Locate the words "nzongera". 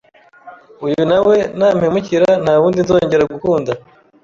2.85-3.23